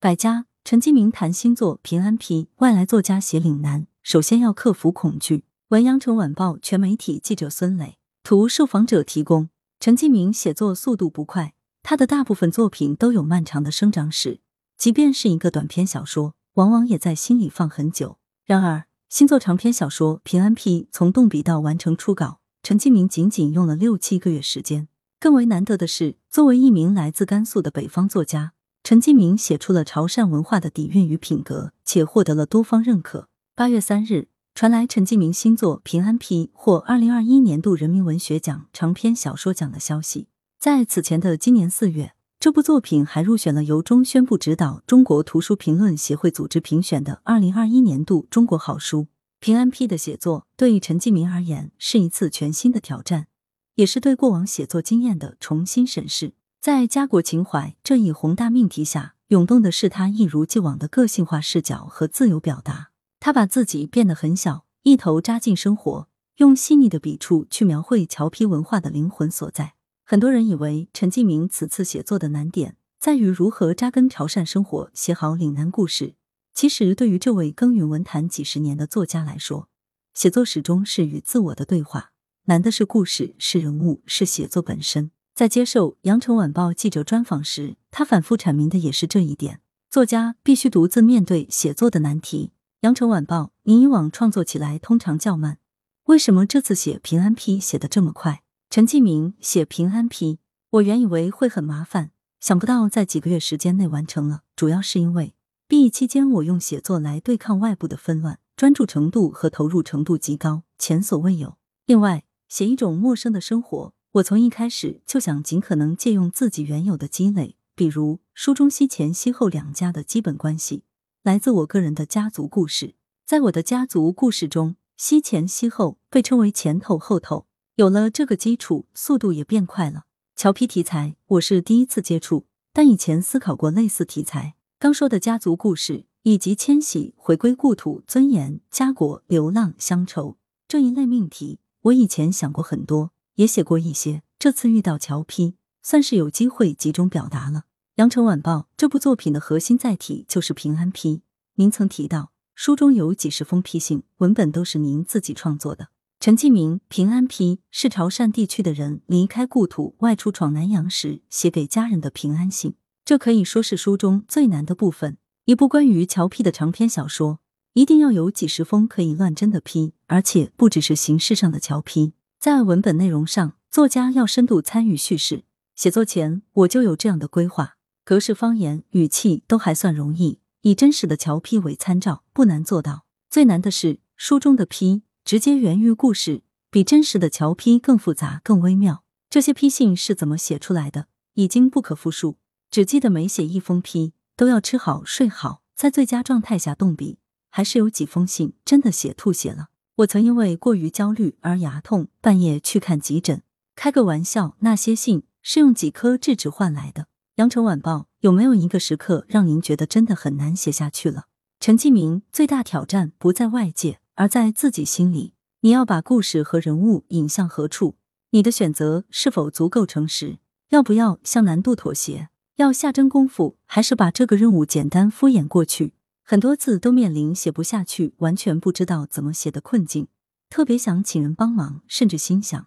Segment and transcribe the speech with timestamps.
[0.00, 5.42] 百家陈继明谈星座平安批，外来作家写岭南，首先要克服恐惧。
[5.70, 9.48] 文阳城晚报全媒体记者孙磊，图受访者提供。
[9.80, 14.38] 陈继明写作速度不快，他的大部分作品都有漫长的生长史，
[14.76, 18.18] 即便是一个短篇小说，往往也在心里放很久。
[18.46, 24.86] 然而，新作长篇小说《平安批》从动笔到完成初稿，陈继明仅仅用了六七个月时间。
[25.18, 28.52] 更为难得的是，作为一名来自甘肃的北方作家。
[28.88, 33.28] 陈继明写出了潮汕文化的底蕴与品格，且获得了多方认可。
[33.54, 40.28] 八月三日，传来陈继明新作《平安批》获二零二一年度人民文学奖长篇小说奖的消息。
[40.58, 49.02] 在此前的今年四月，这部作品还入选了由中宣部指导、中国图书评论协会组织评选的二零二一年度中国好书。
[49.38, 53.26] 《平安批》的写作对陈继明而言是一次全新的挑战，
[53.74, 56.32] 也是对过往写作经验的重新审视。
[56.60, 62.90] 在家国情怀这一宏大命题下，涌动的是他一如既往的个性化视角和自由表达。
[63.20, 69.74] 他把自己变得很小，一头扎进生活，用细腻的笔触去描绘侨批文化的灵魂所在。
[70.04, 76.16] 很多人以为陈继明此次写作的难点在于如何扎根潮汕生活，写好岭南故事。
[76.52, 79.68] 其实，对于这位耕耘文坛几十年的作家来说，
[80.12, 82.10] 写作始终是与自我的对话。
[82.46, 85.12] 难的是故事，是人物，是写作本身。
[85.38, 92.50] 在接受《羊城晚报》记者专访时，他反复阐明的也是这一点：作家必须独自面对写作的难题。
[92.80, 95.58] 《羊城晚报》，您以往创作起来通常较慢，
[96.06, 98.42] 为什么这次写《平安批》写得这么快？
[98.68, 100.32] 陈继明写《平安批》，
[100.70, 104.40] 我原以为会很麻烦，想不到在几个月时间内完成了。
[104.56, 105.36] 主要是因为
[105.68, 111.56] 毕业期间，我用写作来对抗外部的纷乱，专注程度和投入程度极高，前所未有。
[111.86, 113.94] 另外，写一种陌生的生活。
[114.12, 120.84] 我从一开始就想尽可能借用自己原有的积累，比如书中西前西后两家的基本关系，
[121.22, 122.94] 来自我个人的家族故事。
[123.26, 127.46] 在我的家族故事中，西前西后被称为前头后头。
[127.74, 130.04] 有了这个基础，速度也变快了。
[130.34, 134.54] 侨批题材我是第一次接触，但以前思考过类似题材。
[134.78, 143.12] 刚说的家族故事以及迁徙、回归故土、尊严、家国、流浪、乡愁这一类命题，我以前想过很多。
[143.38, 147.66] 也写过一些，这次遇到乔批，算是有机会集中表达了。
[147.94, 151.22] 羊城晚报这部作品的核心载体就是平安批。
[151.54, 155.90] 您曾提到书中有几十封批信，文本都是您自己创作的。
[156.18, 165.16] 陈继明平安批是潮汕地区的人离开故土外出闯南洋时写给家人的平安信，这可以说是书中最难的部分。
[165.44, 167.38] 一部关于侨批的长篇小说，
[167.74, 172.14] 一定要有几十封可以乱真的批，而且不只是形式上的侨批。
[172.40, 175.42] 在文本内容上，作家要深度参与叙事。
[175.74, 183.04] 写作前我就有这样的规划，格式、方言、语气都还算容易，以真实的侨批为参照，不难做到。
[183.28, 189.02] 最难的是书中的批直接源于故事，比真实的侨批更复杂、更微妙。
[189.28, 192.38] 这些批信是怎么写出来的，已经不可复述。
[192.70, 197.18] 只记得每写一封批，都要吃好睡好，在最佳状态下动笔。
[197.50, 199.70] 还是有几封信真的写吐血了。
[199.98, 203.42] 我曾因为过于焦虑而牙痛，半夜去看急诊。
[203.74, 207.08] 开个玩笑，那些信是用几颗智齿换来的。
[207.36, 211.24] 羊城晚报有没有一个时刻让您觉得真的很难写下去了？
[211.58, 215.34] 陈继明最大挑战不在外界，而在自己心里。
[215.62, 217.96] 你要把故事和人物引向何处？
[218.30, 220.38] 你的选择是否足够诚实？
[220.68, 222.28] 要不要向难度妥协？
[222.54, 225.94] 要下真功夫，还是把这个任务简单敷衍过去？
[226.30, 230.08] 很多字都面临写不下去、完全不知道怎么写的困境，
[230.50, 232.66] 特别想请人帮忙，甚至心想，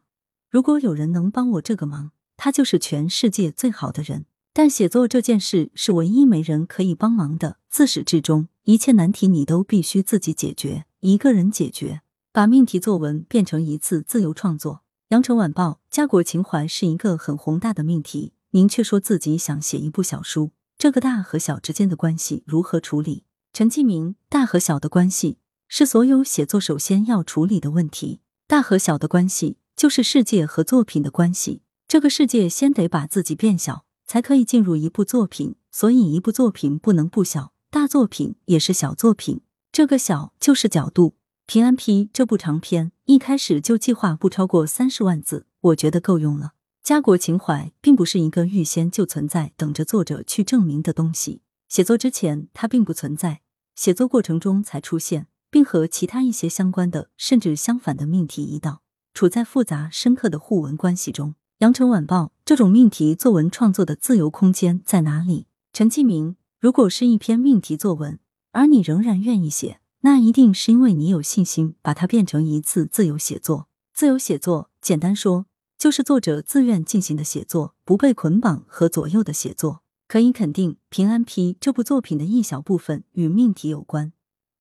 [0.49, 4.25] 如果有人能帮我这个忙，他就是全世界最好的人。
[4.51, 12.01] 但写作这件事是唯一没人可以帮忙的，自始至终，一切难题你都必须自己解决，一个人解决。
[12.31, 14.73] 把命题作文变成一次自由创作，
[15.09, 20.49] 《羊城晚报》家国情怀是一个很宏大的命题，您却说自己想写一部小书，
[20.79, 23.25] 这个大和小之间的关系如何处理？
[23.53, 25.37] 陈继明，大和小的关系
[25.67, 28.21] 是所有写作首先要处理的问题。
[28.47, 31.61] 大和小的关系就是世界和作品的关系。
[31.85, 35.55] 这个世界先得把自己变小，才可以进入一部作品。
[35.69, 39.41] 所以，一部作品不能不小，大作品也是小作品。
[39.73, 41.15] 这个小就是角度。
[41.45, 46.53] 平安批这部长篇一开始就计划不超过三十万字，我觉得够用了。
[46.81, 51.41] 家国情怀并不是一个预先就存在、等着作者去证明的东西。
[51.71, 53.37] 写作之前，它并不存在；
[53.75, 58.81] 写作过程中才出现，并和其他一些相关的甚至相反的命题一道，
[59.13, 61.35] 处在复杂深刻的互文关系中。
[61.59, 65.47] 羊城晚报这种命题作文创作的自由空间在哪里？
[65.71, 68.19] 陈继明如果是一篇命题作文，
[68.51, 73.69] 而你仍然愿意写，那一定是因为你有信心把它变成一次自由写作。
[73.93, 75.45] 自由写作，简单说，
[75.77, 79.80] 就是作者自愿进行的写作，不被捆绑和左右的写作。
[80.11, 84.11] 可以肯定，《平安批》这部作品的一小部分与命题有关，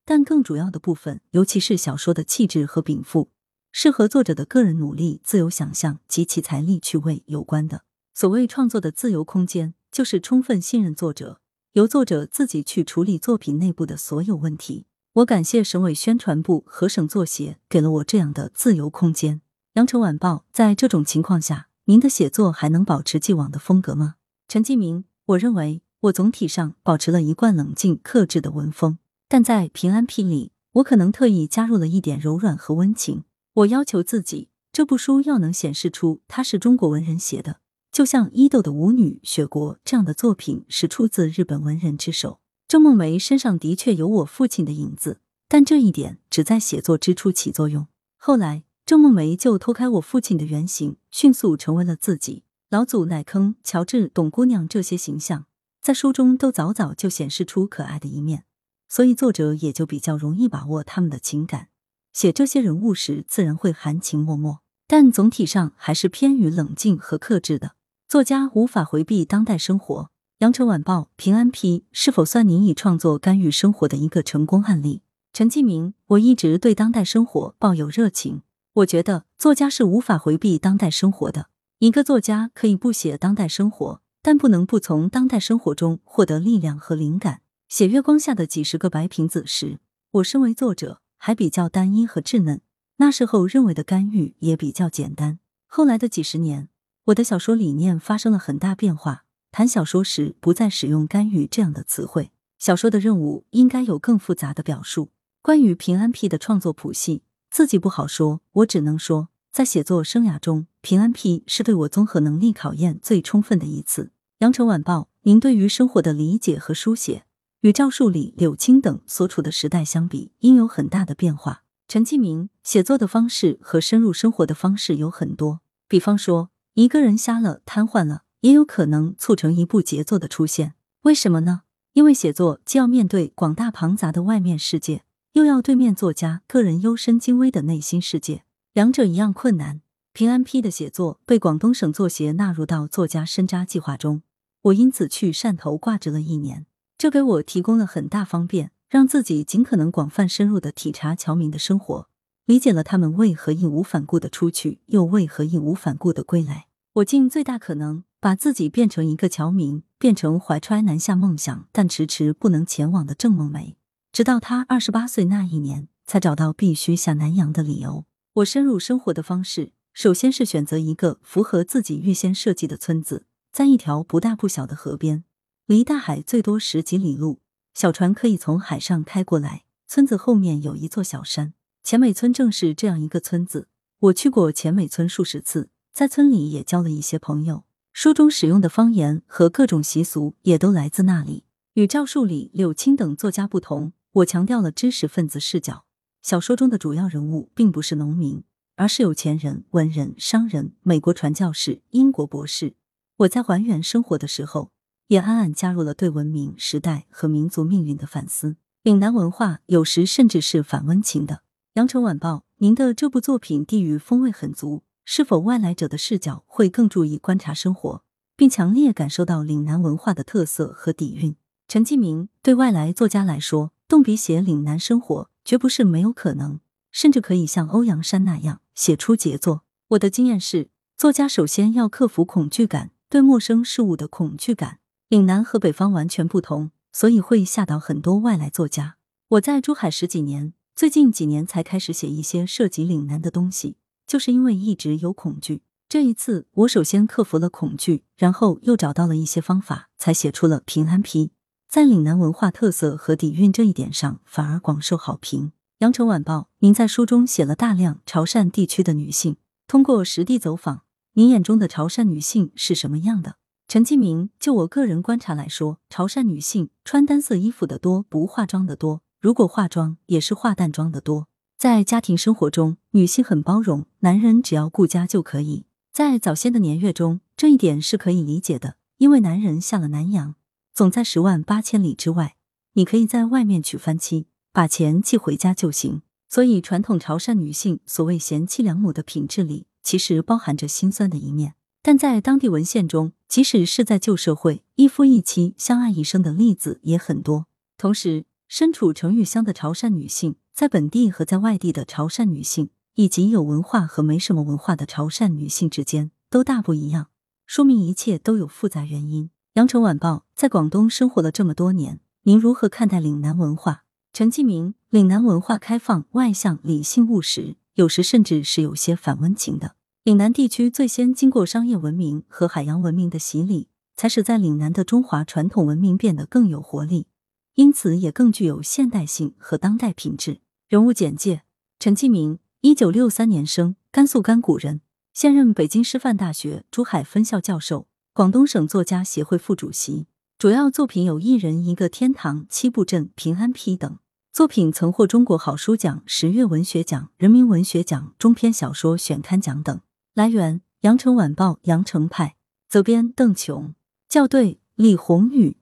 [0.05, 3.31] 但更主要的部分，尤其是小说的气质和禀赋。
[3.73, 7.83] 是和作者的个人努力、自由想象及其财力趣味有关的。
[8.13, 11.41] 所谓创作的自由空间，就是充分信任作者，
[11.73, 14.85] 由作者自己去处理作品内部的所有问题。
[15.15, 19.41] 我感谢省委宣传部和省作协给了我这样的自由空间。
[19.73, 24.15] 羊城晚报，在这种情况下，您的写作还能保持既往的风格吗？
[24.47, 28.97] 陈继明，我认为我总体上保持了一贯冷静克制的文风，
[29.29, 33.23] 但在《平安批》里，我可能特意加入了一点柔软和温情。
[33.53, 37.59] 我要求自己，这部书要能显示出它是中国文人写的，
[37.91, 42.39] 就像伊豆的舞女、雪国这样的作品是出自日本文人之手。
[42.67, 47.87] 郑梦梅身上的确有我父亲的影子，但这一点只在写作之初起作用。
[48.17, 52.43] 后来，郑梦梅就脱开我父亲的原型，迅速成为了自己。
[52.71, 55.45] 老祖奶坑、乔治、董姑娘这些形象，
[55.81, 58.45] 在书中都早早就显示出可爱的一面，
[58.87, 61.67] 所以作者也就比较容易把握他们的情感。
[62.13, 67.73] 写这些人物时，自然会含情脉脉，但总体上还是偏于冷静和克制的。
[68.07, 70.09] 作家无法回避当代生活。
[70.37, 75.01] 羊城晚报平安批是否算您以创作干预生活的一个成功案例？
[75.33, 78.43] 陈继明，我一直对当代生活抱有热情。
[78.75, 81.47] 我觉得作家是无法回避当代生活的。
[81.81, 87.41] 一个作家可以不写当代生活，但不能不从当代生活中获得力量和灵感。
[87.69, 89.79] 写月光下的几十个白瓶子时，
[90.11, 91.01] 我身为作者。
[91.17, 92.61] 还比较单一和稚嫩，
[92.97, 95.39] 那时候认为的干预也比较简单。
[95.65, 96.69] 后来的几十年，
[97.05, 99.23] 我的小说理念发生了很大变化。
[99.51, 102.31] 谈小说时，不再使用干预这样的词汇。
[102.59, 105.09] 小说的任务应该有更复杂的表述。
[105.41, 114.13] 关于平安批的创作谱系，自己不好说，我只能说，在写作生涯中，平安批是对我综合能力考验最充分的一次。
[114.39, 117.25] 羊城晚报，您对于生活的理解和书写。
[117.59, 121.63] 与赵树理、柳青等所处的时代相比，应有很大的变化。
[121.89, 125.59] 陈继明写作的方式和深入生活的方式有很多，
[125.89, 130.75] 比方说，一个人瞎了、瘫痪了，也有可能促成一部杰作的出现。
[131.01, 131.63] 为什么呢？
[131.91, 139.81] 因为写作既要面对广大庞杂的外面世界，又要对面作家个人幽深精微的内心世界，两者一样困难。
[140.13, 144.21] 平安批的写作被广东省作协纳入到作家深扎计划中，
[144.61, 146.65] 我因此去汕头挂职了一年。
[146.97, 152.07] 这给我提供了很大方便，让自己尽可能广泛深入的体察侨民的生活，
[152.45, 156.67] 理解了他们为何义无反顾的出去，又为何义无反顾的归来。
[156.93, 163.75] 我尽最大可能把自己变成一个侨民，变成怀揣南下梦想但迟迟不能前往的郑梦梅。
[164.13, 168.05] 直到他二十八岁那一年，才找到必须下南洋的理由。
[168.35, 175.25] 我深入生活的方式，首先是选择一个符合自己预先设计的村子，在一条不大不小的河边。
[175.65, 177.41] 离大海最多十几里路，
[177.73, 179.63] 小船可以从海上开过来。
[179.85, 183.67] 村子后面有一座小山，钱美村正是这样一个村子。
[183.99, 187.65] 我去过钱美村数十次，在村里也交了一些朋友。
[187.91, 191.43] 书中使用的方言和各种习俗也都来自那里。
[191.73, 195.83] 与赵树理、柳青等作家不同，我强调了知识分子视角。
[196.21, 198.43] 小说中的主要人物并不是农民，
[198.75, 202.75] 而是有钱人、文人、商人、美国传教士、英国博士。
[203.17, 204.71] 我在还原生活的时候。
[205.07, 208.55] 也暗暗加入了对文明、时代和民族命运的反思。
[208.83, 211.41] 岭南文化有时甚至是反温情的。
[211.73, 218.03] 羊城晚报，您的这部作品地域风味很足，是否外来者的视角会更注意观察生活，
[218.37, 221.35] 并强烈感受到岭南文化的特色和底蕴？
[221.67, 226.61] 陈继明，对外来作家来说，动笔写岭南生活绝不是没有可能，
[226.93, 229.63] 甚至可以像欧阳山那样写出杰作。
[229.89, 234.79] 我的经验是，作家首先要克服恐惧感，对陌生事物的恐惧感。
[235.09, 238.95] 岭南和北方完全不同，所以会吓倒很多外来作家。
[239.31, 243.75] 我在珠海十几年，最近几年才开始写一些涉及岭南的东西，
[244.07, 245.63] 就是因为一直有恐惧。
[245.89, 251.25] 这一次，我首先克服了恐惧，然后又找到了一些方法，才写出了《平安批》。
[251.71, 255.53] 在岭南文化特色和底蕴这一点上，反而广受好评。
[255.77, 259.37] 羊城晚报，您在书中写了大量潮汕地区的女性，
[259.67, 260.81] 通过实地走访，
[261.13, 263.37] 您眼中的潮汕女性是什么样的？
[263.69, 268.99] 陈继明，就我个人观察来说，潮汕女性穿单色衣服的多，不化妆的多。
[269.21, 271.27] 如果化妆，也是化淡妆的多。
[271.57, 275.63] 在家庭生活中，女性很包容，男人只要顾家就可以。
[275.93, 280.35] 在早先的年月中，这一点是可以理解的，因为男人下了南洋，
[280.73, 282.35] 总在十万八千里之外。
[282.73, 286.01] 你可以在外面娶番妻，把钱寄回家就行。
[286.29, 291.55] 所以，传统潮汕女性所谓贤妻良母的品质里，其实包含着心酸的一面。
[291.81, 297.47] 但在当地文献中，即使是在旧社会，一夫一妻相爱一生的例子也很多。
[297.77, 307.07] 同时，身处成语乡的潮汕女性，在本地和在外地的潮汕女性，以及有文化和没什么文化的潮汕女性之间，都大不一样。
[307.45, 309.29] 说明一切都有复杂原因。
[309.55, 311.99] 羊城晚报在广东生活了这么多年。
[312.23, 313.83] 您如何看待岭南文化？
[314.13, 319.75] 陈继明，岭南文化开放、外向、理性、务实，有时甚至是有些反温情的。
[320.05, 323.67] 岭南地区最先经过商业文明和海洋文明的洗礼，
[323.97, 327.07] 才使在岭南的中华传统文明变得更有活力，
[327.55, 330.39] 因此也更具有现代性和当代品质。
[330.69, 331.41] 人物简介：
[331.77, 334.79] 陈继明，一九六三年生，甘肃甘谷人，
[335.13, 340.05] 现任北京师范大学珠海分校教授，广东省作家协会副主席。
[340.37, 343.99] 主要作品有《一人一个天堂》《七步镇》《平安批》等
[344.33, 349.79] 作品，曾获中国好书奖、十月文学奖、人民文学奖中篇小说选刊奖等。
[350.13, 352.35] 来源：羊城晚报·羊城派，
[352.67, 353.75] 责编：邓琼，
[354.09, 355.55] 校对：李红宇。